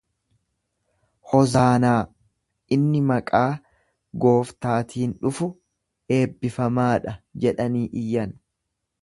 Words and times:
Hozaanaa, 1.33 1.99
inni 2.77 3.01
maqaa 3.11 3.45
Gooftaatiin 4.25 5.15
dhufu 5.27 5.51
eebbifamaa 6.19 6.89
dha 7.07 7.17
jedhanii 7.47 7.85
iyyan. 8.05 8.37